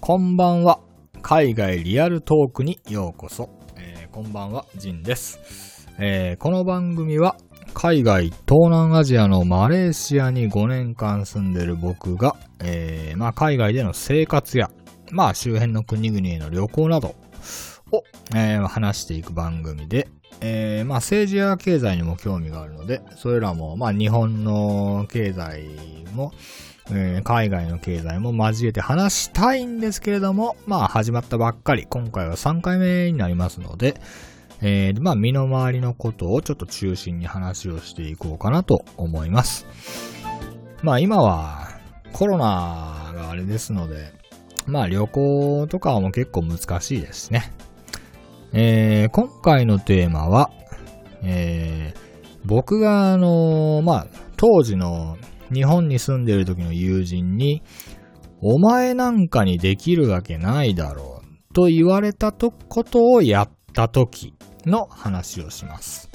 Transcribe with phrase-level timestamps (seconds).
[0.00, 0.80] こんばんは。
[1.22, 3.48] 海外リアルトークにようこそ。
[3.76, 5.88] えー、こんばんは、ジンです。
[5.98, 7.36] えー、この番組は、
[7.72, 14.70] 海外、東南アジアのマレーシアに5年間住んでる僕が、えー、まあ海外での生活や、
[15.10, 17.14] まあ周辺の国々への旅行など
[17.92, 18.04] を、
[18.34, 20.08] えー、話していく番組で、
[20.44, 25.68] えー、まあ政治や経済にも興味があるので、それらも、まあ日本の経済
[26.14, 26.32] も、
[26.90, 33.94] えー、海外の経済も交えて話したいんですけれども、まあ始まったばっかり、今回は3回目になりますので、
[34.60, 39.66] えー、まあ身の回りのことをちょっと中心に話をしていこうかなと思います。
[40.82, 41.68] まあ今は
[42.12, 44.12] コロナがあれですので、
[44.66, 47.52] まあ旅行とかも結構難しいですね。
[48.54, 50.50] えー、今回のテーマは、
[51.22, 54.06] えー、僕があのまあ
[54.36, 55.16] 当時の
[55.52, 57.62] 日本に住んでる時の友人に、
[58.40, 64.34] お前なんかにできるわけないだろうと言われたとことをやった時
[64.66, 66.10] の話をします。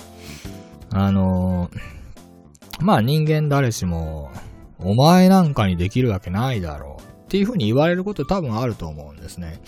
[0.89, 4.31] あのー、まあ人間誰しも、
[4.79, 9.59] お前なんかにできるわけないだろうっていう風に言われること多分あると思うんですね。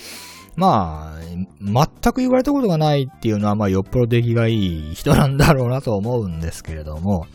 [0.59, 1.21] まあ、
[1.61, 7.27] 全く言われたことがないっていうのは、まあよっぽど出来がいい人なんだろうなと思うんですけれども、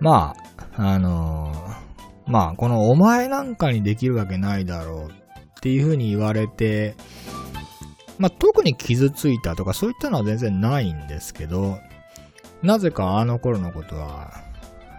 [0.00, 0.34] ま
[0.76, 6.96] あ、あのー、まあ、このお前なんかにできるわけないだろうっていう風に言われて、
[8.18, 11.78] まあ、特に傷ついたとかそういったのは全然ないんですけど、
[12.62, 14.32] なぜかあの頃のことは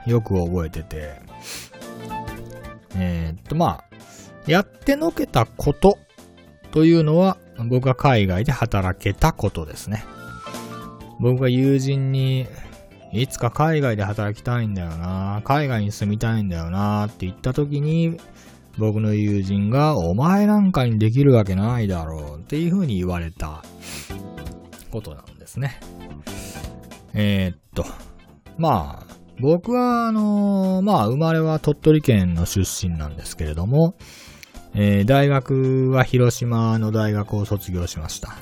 [0.06, 1.22] よく覚えてて、
[2.96, 3.84] えー、っと、まあ、
[4.48, 5.98] やってのけたこと
[6.72, 10.04] というのは僕が海外で働けたことですね。
[11.20, 12.48] 僕が友人に
[13.12, 18.18] いつか海外で働きたいんだよな、海外に住みたいんだよなって言った時に、
[18.78, 23.64] 僕の友人が、お前なんかにできるわけないだろうっていう風に言われた
[24.92, 25.80] ことなんですね。
[27.14, 27.84] えー、っと、
[28.58, 33.96] まあ、僕は、あのー、まあ、生まれは鳥取県の出身なんですけれども、
[34.76, 38.36] えー、大学は広島の大学を卒業しました。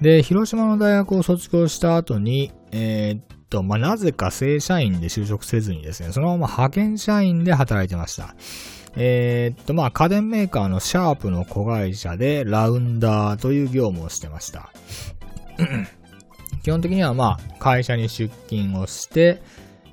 [0.00, 8.34] で、広島の大学を卒業した後に、えー、と、まあ、なぜか正社員で就職せずにですね、そのまま派遣社員で働いてました。
[8.96, 14.70] えー、っと、まあ、家電メーカーのシャープの子会社でラウンダーという業務をしてました。
[16.62, 19.42] 基本的にはまあ、会社に出勤をして、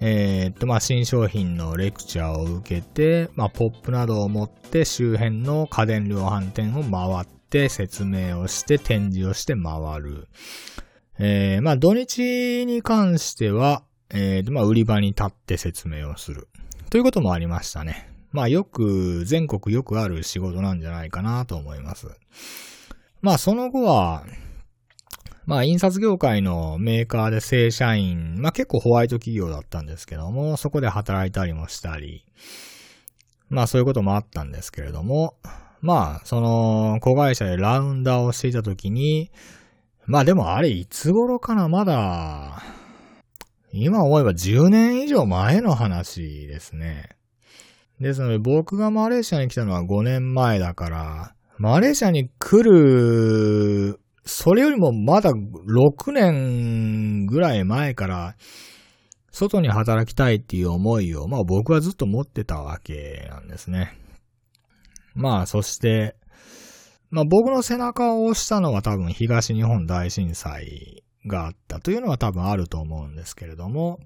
[0.06, 10.28] えー、っと、まあ、新商品のレクチャーを受けて、まあ、ポップなどを持って周辺の家電量販店を回って説明をして展示をして回る。
[11.20, 16.50] えー、まあ土日に関しては、えー、まあ売り場に立って説明をする。
[16.90, 18.10] ということもありましたね。
[18.34, 22.08] まあよく、全国よくある仕事なんじゃないかなと思います。
[23.22, 24.26] まあその後は、
[25.46, 32.26] まあ印刷業界のメーカーで正社員、まあ結構ホワイト企業だったんですけども、そこで働いたりもしたり、
[33.50, 35.36] まあそういうこともあったんですけれども、
[35.82, 39.32] まあその子会社でラウンダーをしていた時に、
[40.06, 42.62] まあでもあれいつ頃かなまだ、
[43.74, 47.10] 今思えば10年以上前の話ですね。
[48.00, 58.36] ですので僕がマレーシアに来たのは5年前だから、マレーシアに来る、それよりもまだ6年ぐらい前から、
[59.32, 63.98] 外に働きたいっていう思いを、まあ僕はずっと持ってたわけなんですね。
[65.16, 66.16] まあそして、
[67.10, 74.00] まあ僕の背中を押したのは多分東日本大震災があったというのは多分あると思うんですけれども、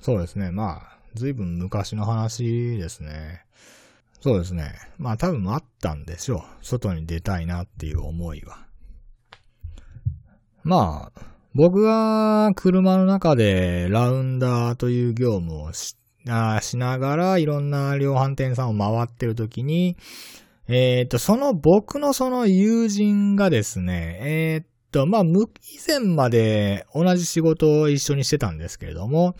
[0.00, 0.50] そうですね。
[0.50, 3.44] まあ、随分昔の話ですね。
[4.20, 4.74] そうですね。
[4.98, 6.42] まあ多分あったんでしょう。
[6.62, 8.66] 外に出たいなっていう思いは。
[10.62, 11.22] まあ、
[11.54, 15.96] 僕が車の中でラウンダーという業務をし
[16.28, 19.96] あしながらいろんな量販店さんを回ってる時に、
[20.68, 25.26] えっ、と、その僕のその友人がですね、えっ、と、まあ、以
[25.86, 29.34] 前まで同じ仕事を一緒にしてたんですけれども、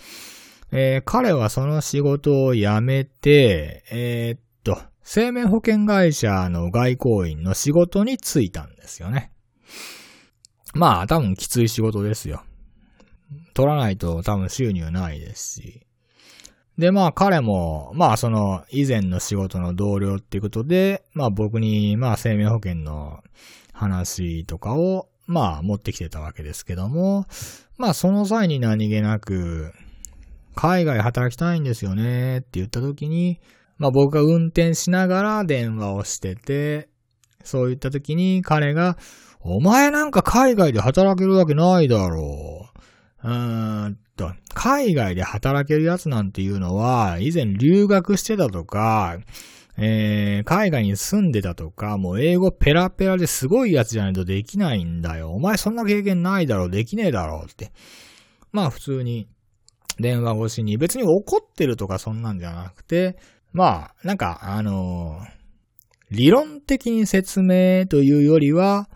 [0.73, 9.33] えー、彼はその仕事を辞めて、えっと、生命保険会社の外交員の仕事に就いたんですよね。
[10.75, 12.45] まあ、多分きつい仕事ですよ。
[13.55, 15.87] 取らないと多分収入ないですし。
[16.79, 23.23] で、まあ彼も、まあその以前の仕事の同僚っていうことで、まあ僕に、まあ生命保険の
[23.73, 27.27] 話とかを、まあ持ってきてたわけですけども、
[27.77, 29.73] まあその際に何気なく、
[30.55, 33.41] 海外働きたいんですよねって言った時に、
[33.81, 36.91] まあ僕が運転しながら電話をしてて、
[37.43, 38.99] そう言った時に彼が、
[39.41, 42.69] お前なんか海外で働けるわけないだろ
[43.25, 43.27] う。
[43.27, 49.19] うーんと、海外で働けるやつなんていうのは、以前留学してたとか、
[49.79, 55.31] えー、海外に住んでたとか、もう英語ペラペラですごいやつじゃないとできないんだよ。
[55.31, 57.73] お前そんな経験ないだろう、できねえだろうって。
[58.53, 59.27] まあ普通に
[59.99, 63.17] 電話越しに別に怒ってるとかそんなんじゃなくて、
[63.53, 65.41] まあ、なんか、あのー、
[66.11, 68.89] 理論的に説明というよりは、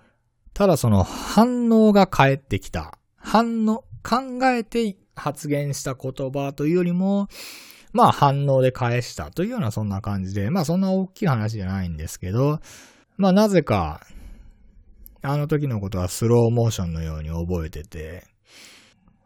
[0.53, 2.99] ただその反応が返ってきた。
[3.17, 7.29] 反応、考えて発言した言葉というよりも、
[7.93, 12.61] まあ反応で返したというようなそんな感じで、まあそんな大きい話じゃないんですけど、
[13.17, 14.05] まあなぜか、
[15.23, 18.25] あの時のことはスローモーションのように覚えてて、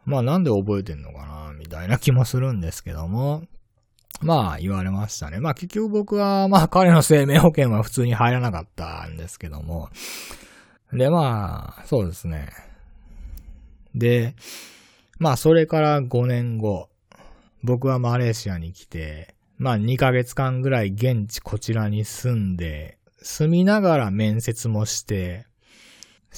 [0.05, 3.45] まあなんで覚えてんのかな、みたいな気もするんですけども、
[4.21, 5.41] まあ言われましたね。
[5.41, 9.91] まあ結局僕は、まあ彼の生命保険は普通に入らなかったんですけども、
[10.93, 12.49] でまあ、そうですね。
[13.95, 14.35] で、
[15.19, 16.89] まあそれから5年後、
[17.63, 25.47] 僕はマレーシアに来て、まあ2ヶ月間ぐらい現地こちらに住んで、住みながら面接もして、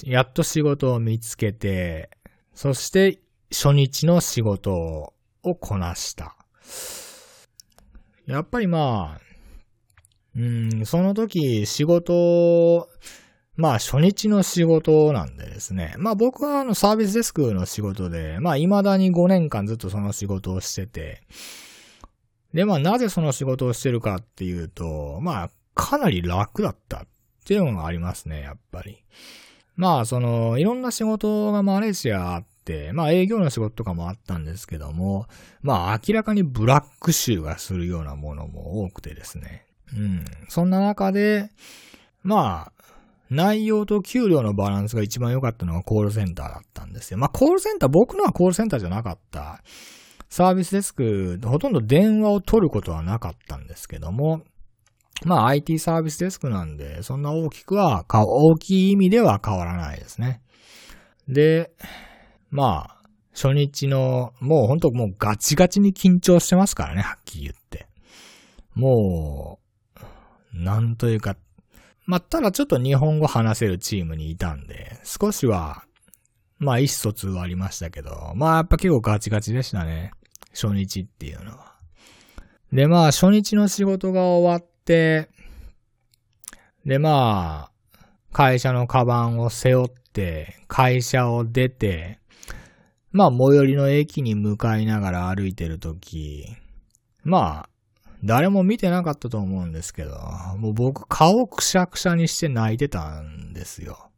[0.04, 2.10] やっと仕事を見つけて、
[2.54, 3.20] そして
[3.52, 5.12] 初日の仕事を
[5.60, 6.36] こなした。
[8.30, 9.20] やっぱりまあ、
[10.36, 12.88] うん、その時仕事、
[13.56, 15.94] まあ初日の仕事なんでですね。
[15.98, 21.22] まあ僕はあのサービスデスクの仕事で、まあ未だに5年間ずっとその仕事をしてて、
[22.54, 27.06] でまあなぜその仕事をしてるかっていうと、まあかなり楽だったっ
[27.44, 29.04] ていうのがありますね、やっぱり。
[29.74, 32.44] まあその、いろんな仕事がマレーシアあっ、
[32.92, 35.26] まあ営業の仕事とかもあったんですけども、
[35.62, 39.66] まあ明らかにブラック集がするようなものも多くてですね。
[39.96, 40.24] うん。
[40.48, 41.50] そんな中で、
[42.22, 42.72] まあ、
[43.30, 47.18] 内容と給料のバランスが一番良かったのがコールセンターだったんですよ。
[47.18, 49.62] まあコールセンター、僕のはコールセンターじゃなかった。
[50.28, 54.42] サービスデスク、ほとんど電話を取ることはなかったんですけども、
[55.24, 60.40] まあ IT サービスデスクなんで、そんな大きくは、大きい意味では変わらないですね。
[61.28, 61.72] で、
[62.50, 63.00] まあ、
[63.32, 67.86] 初日の、もうほんともうガチガチに緊張してますからね、はっきり言って。
[68.74, 69.60] も
[69.96, 70.00] う、
[70.52, 71.36] なんというか、
[72.06, 75.84] まあ、ただちょっと日本語話せるチームにいたんで、少しは、
[76.58, 80.12] まあ、意思疎通はありましたけど、まあ、やっぱ結構ガチガチでしたね。
[80.52, 81.74] 初日っていうのは。
[82.72, 85.30] で、まあ、初日の仕事が終わって、
[86.84, 92.19] で、まあ、会社のカバンを背負って、会社を出て、
[93.12, 96.46] まあ、最寄りの駅に向かいながら歩いてるとき、
[97.24, 97.68] まあ、
[98.22, 100.18] 誰も見てなかったと思うんですけど、
[100.58, 104.10] もう僕顔くしゃくしゃにして泣いてたんですよ。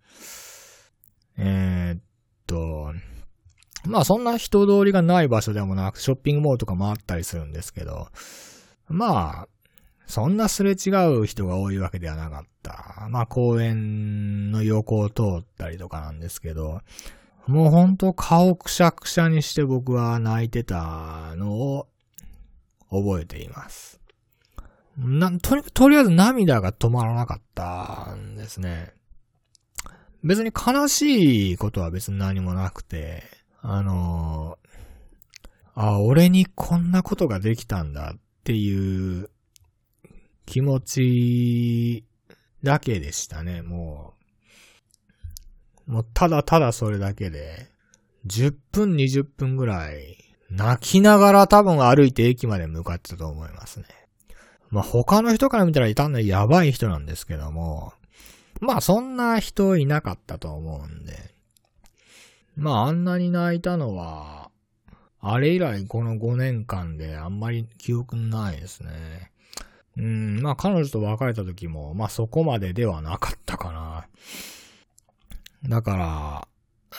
[1.38, 2.02] えー、っ
[2.46, 2.92] と、
[3.86, 8.08] まあそんな人通りがない場所でもなく、ショッピングモールとかもあったりするんですけど、
[8.88, 9.48] まあ、
[10.06, 10.90] そんなすれ違
[11.20, 13.06] う人が多いわけではなかった。
[13.08, 16.80] まあ公園の横を通ったりとかなんですけど、
[17.46, 21.88] もうほんと顔くしゃくしゃにして僕は泣いてたのを
[22.90, 24.00] 覚えています。
[24.96, 28.92] な、とにとりあえず涙が止まらなかったんですね。
[30.22, 33.24] 別に悲しいことは別に何もなくて、
[33.60, 34.58] あの
[35.74, 39.30] あ、俺にこんなことができたんだっていう
[40.46, 42.04] 気持ち
[42.62, 44.21] だけでしたね、もう。
[45.92, 47.68] もうただただそれだけで、
[48.26, 50.16] 10分20分ぐらい、
[50.48, 53.84] 泣きながら多分歩いて駅まで向かってたと思いますね。
[54.70, 57.92] まあ他の人から見たらいたんだやばい人なんですけども、
[58.62, 61.12] まあそんな人いなかったと思うんで、
[62.56, 64.50] まああんなに泣いたのは、
[65.20, 69.30] あれ以来この5年間であんまり記憶ないですね。
[69.98, 74.06] うん、まあ彼女と別れた時も、まあそこまでではなかったかな。
[75.68, 76.48] だから、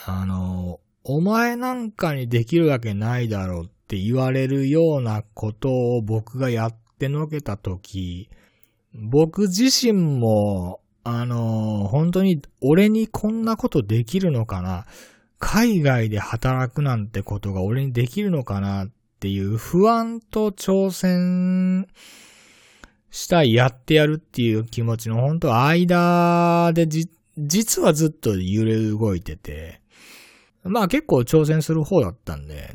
[0.06, 8.30] あの、お前なんかにできるわけないだろうって言われるようなことを僕がやってのけたとき、
[8.94, 14.86] 僕自身も、あの、本当に俺にこんなことできるのかな
[15.38, 18.90] 海外で働くなんてことが俺にできるのかなっ
[19.20, 21.86] ていう不安と挑戦
[23.10, 29.80] したい、やってやるっていう気持ちの本当間でじ実はずっと揺れ動いてて、
[30.62, 32.74] まあ結構挑戦する方だったんで、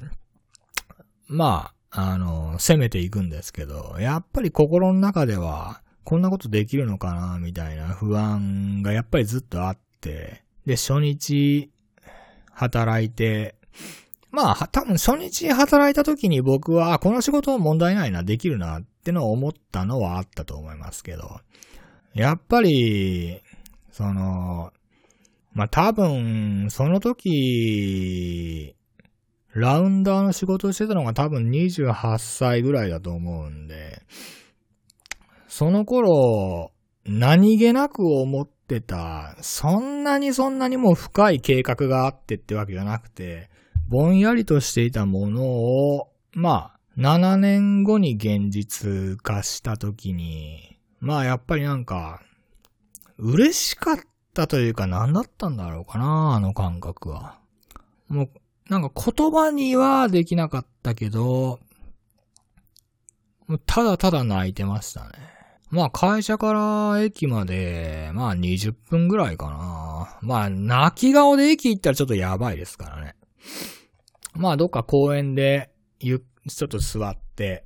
[1.28, 11.72] まああの、攻めていくんですけど、やっぱり心の中では、こんなことできるのかな、みたいな不安がやっぱりずっとあって、で、初日、
[12.52, 13.56] 働いて、
[14.32, 21.40] まあ、多分初日働いた時に僕は、この仕事は問題ないな、できるなってのを思ったのはあったと思いますけど、
[22.14, 23.42] やっぱり、
[23.92, 24.72] その、
[25.54, 28.76] まあ多分、その時、
[29.54, 34.04] ラウンダーの仕事をしてたのが多分28歳ぐらいだと思うんで、
[35.48, 36.72] その頃、
[37.06, 43.50] 何気なく思ってた、そんなにそんなにも深い計画があってってわけじゃなくて、
[43.88, 52.22] ぼんやりとしていたものを、まあ、7年後に現実化した時に、まあやっぱりなんか、
[53.20, 53.98] 嬉しかっ
[54.34, 57.38] たというか何だったんだろうかな、あの感覚は。
[58.08, 58.30] もう、
[58.70, 61.60] なんか言葉にはできなかったけど、
[63.66, 65.10] ただただ泣いてましたね。
[65.70, 70.18] まあ会社から駅まで、まあ20分ぐらいかな。
[70.22, 73.16] まあ泣き顔で駅行ったらちょっとやばいですからね。
[74.34, 77.66] まあどっか公園で、ゆ、ちょっと座って、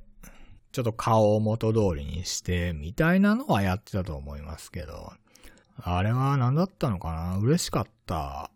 [0.72, 5.12] ちょっと顔を元通りにして、みたいなのはやってたと思いますけど、
[5.76, 7.36] あれは何だったのかな？
[7.38, 8.50] 嬉しかった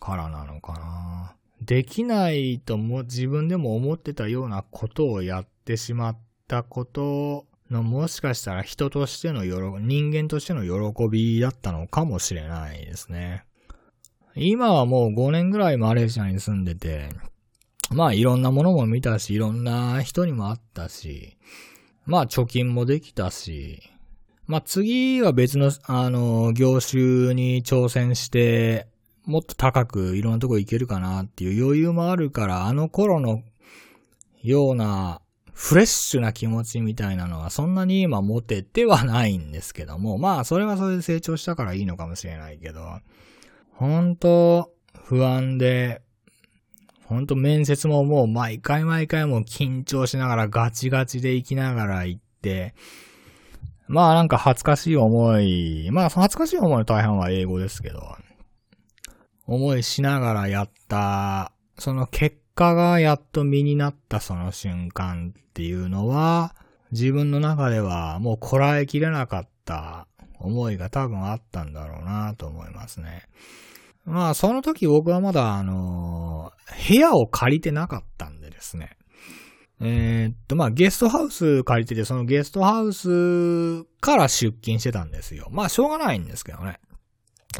[0.00, 1.34] からなのかな？
[1.62, 13.44] できないとも自分でも思ってたようなことをやってしまったことのもしかしたら人としての喜人間としての喜びだったのかもしれないですね。
[14.36, 17.08] 今はもう5年ぐらいマレーシアに住んでて、
[17.90, 21.38] まあいろんなものも見たし、いろんな人にも会ったし、
[22.04, 23.80] まあ貯金もできたし、
[24.46, 28.88] まあ次は別の、あの、業種に挑戦して、
[29.24, 33.42] もっと高くいろんなとこ行けるかなっていう余裕もあるから、あの頃の
[34.42, 35.22] ような
[35.54, 42.82] フレッシュな気持ちみたいなのはそんなに今持ててはないんですけども、まあそれはそれで成長したからいいのかもしれないけど、
[43.72, 44.70] 本当
[45.04, 46.02] 不安で、
[47.06, 52.74] 本当面接ももう毎回毎回もう緊張しながらガチガチで行きながら行って、
[53.86, 58.00] まあなんか恥ずかしい思い、まあ恥ずかしい思いの大半は英語ですけど、
[59.46, 66.54] 思いしながらやった、その結果がやっと身になったその瞬間っていうのは、
[66.92, 70.06] 自分の中ではもうこらえきれなかった
[70.38, 73.24] 思いが多分あったんだろうなと思いますね。
[74.04, 76.52] まあ、その時僕はまだ、あの、
[76.88, 78.96] 部屋を借りてなかったんでですね。
[79.86, 85.48] えー、っと、まあ、ゲストハウス借りてて、そのゲストハウスから出勤してたんですよ。
[85.50, 86.80] まあ、しょうがないんですけどね。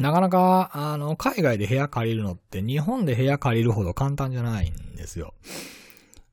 [0.01, 5.35] なかなか、あの、海外で部屋借りるのって日本で部屋借りるほど簡単じゃないんですよ。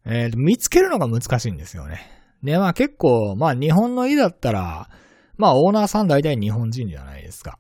[0.05, 2.01] えー、見つけるのが難しいんですよね。
[2.43, 4.89] で、まあ結構、まあ日本の家だったら、
[5.37, 7.59] まあオーナーさん大体日本人じゃないですか。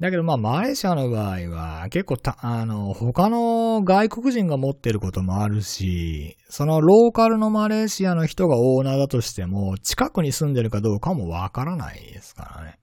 [0.00, 12.78] だけどまあマレーシアの場合は結構た、あの、他の外国人が持ってることもあるし、そのローカルのマレーシアの人がオーナーだとしても、近くに住んでるかどうかもわからないですからね。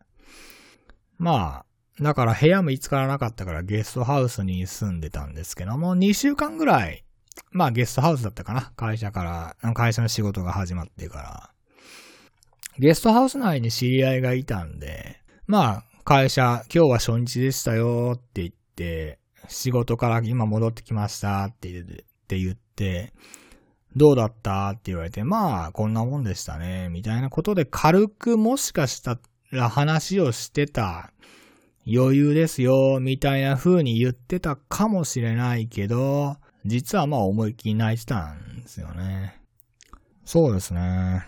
[1.18, 1.65] まあ、
[2.01, 7.03] だから部屋も見つからなかったからゲストハウスに住んでたんですけども、2週間ぐらい、
[7.51, 11.50] まあゲストハウスだったかな会社から、会社の仕事が始まってから。
[12.80, 21.72] ゲストハウス内に知り合いがいたんで、まあ会社、今日は初日でしたよって言って、仕事から今戻ってきましたって
[22.27, 23.13] 言って、
[23.96, 24.70] どうだった？
[24.70, 29.20] って言われて、まあ、こんなもんでしたね、みたいなことで軽くもしかした
[29.51, 31.12] ら話をしてた
[31.86, 39.39] 余裕ですよ、みたいな風に言ってたかもしれないけど、実はまあ思いっきり泣いてたんですよね。
[40.25, 41.24] そうですね。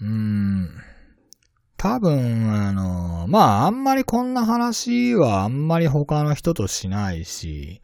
[0.00, 0.68] うーん。
[1.84, 7.82] 多分、あの、まああんまりこんな話はあんまり他の人としないし、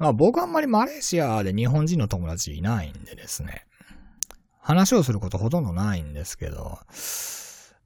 [0.00, 3.64] まあ僕あんまりマレーシアで日本人の友達いないんでですね。
[4.58, 6.80] 話をすることほとんどないんですけど、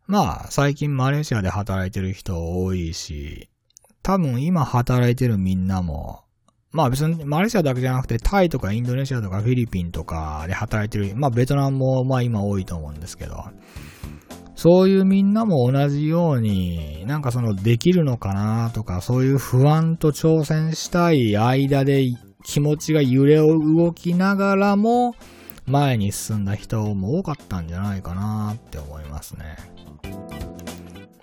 [0.06, 3.50] まあ、最近マレーシアで働いてる人多いし、
[4.02, 6.22] 多分今働いてるみんなも、
[6.72, 13.44] まあ別にマレーシアだけじゃなくてタイとかインドネシアとかフィリピンとかで働いてる、まあベトナムもまあ今多いと思うんですけど、
[14.54, 22.04] そういうみんなも同じように、なんかそのできるのかなとか、そういう不安と挑戦したい間で
[22.44, 25.14] 気持ちが揺れを動きながらも、
[25.66, 29.56] 前に進んだ人も多かったんじゃないかなって思いますね。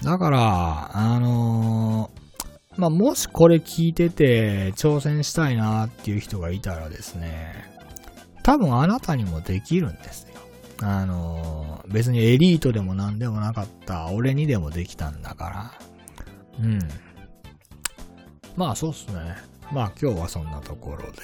[0.03, 7.53] だから、あのー、まあ、もしこれ聞いてて挑戦したいなっていう人がいたらですね、
[8.43, 10.26] 多分あなたにもできるんです。
[10.81, 16.63] あの、別にエリートでも何でもなかった俺にでもできたんだから。
[16.63, 16.79] うん。
[18.55, 19.36] まあそうっすね。
[19.72, 21.17] まあ今日はそんなところで。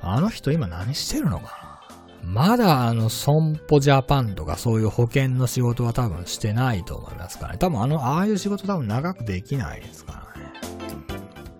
[0.00, 1.80] あの人今何してるのか
[2.22, 2.28] な？
[2.48, 7.58] まだあの、損保ジャパンとかそういう保険の仕事は多分してないと思いますからね。
[7.58, 10.52] 多分あの、ああいう仕事多分長くできないですからね。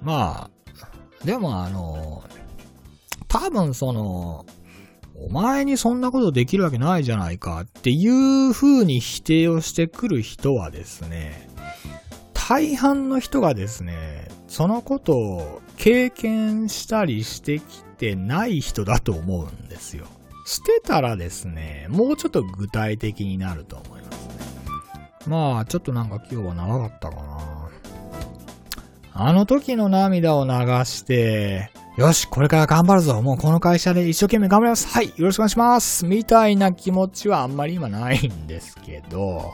[0.01, 2.23] まあ、でもあの、
[3.29, 4.47] 多分その、
[5.17, 11.49] お前にそんなことできるわけないじゃないかっていう風に否定をしてくる人はですね、
[12.33, 20.07] 大半の人がですね、そのことを経験したりしてきてない人だと思うんですよ。
[20.47, 24.35] してたらですね、もうちょっと具体的になると思いますね。
[25.27, 27.71] まあ、ちょっとなんか今日は長かったかな。
[29.17, 30.51] あの時の涙を流
[30.85, 33.23] して、よし、これから頑張るぞ。
[33.23, 34.89] もうこの会社で一生懸命頑張ります。
[34.89, 36.05] はい、よろしくお願いします。
[36.05, 39.53] みたいな気持ちはあんまり今ないんですけど、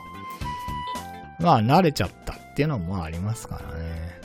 [1.39, 4.19] まあ慣れちゃったっていうのもありますからね。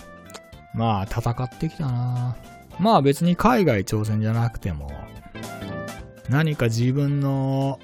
[0.73, 2.37] まあ戦ってきたな
[2.79, 4.91] まあ別に海外挑戦じゃなくても、
[6.31, 7.79] 何か自分の、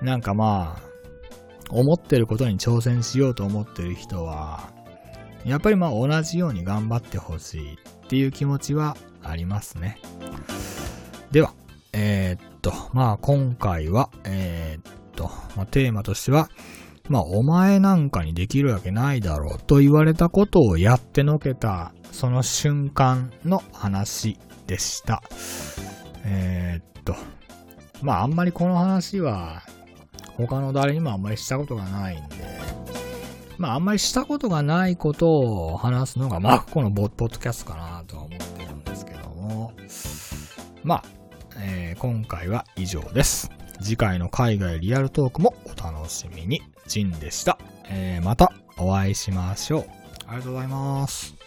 [0.00, 0.82] なんかまあ、
[1.68, 4.70] 思ってることに挑戦しようと思ってる人は、
[5.44, 10.00] やっぱりまあ同じように頑張ってほしいっていう気持ちはありますね。
[11.30, 11.52] では、
[11.92, 15.24] えー、っと、まあ今回は、えー、っと、
[15.54, 16.48] まあ、テーマとしては、
[17.10, 25.22] まあお前なんかにできるわけないだろうと言われたことをやってのけた、その瞬間の話でした。
[26.24, 27.14] えー、っと、
[28.00, 29.60] まああんまりこの話は
[30.38, 32.36] 他の誰にもあんまりしたことがないんで、
[33.58, 39.72] まああんまりしたことがないことを話すのが、まあこのポッドキャストかなとは思ってるんですけども、
[40.84, 41.04] まあ、
[41.58, 43.50] えー、今回は以上です。
[43.80, 46.62] 次回の海外リアルトークもお楽しみに。
[46.86, 47.58] ジンでした。
[47.90, 49.86] えー、またお会いしましょう。
[50.26, 51.37] ありがとうございます。